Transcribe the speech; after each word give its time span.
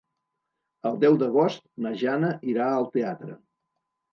El 0.91 0.95
deu 1.03 1.17
d'agost 1.23 1.63
na 1.87 1.91
Jana 2.05 2.33
irà 2.55 2.71
al 2.73 2.89
teatre. 2.99 3.37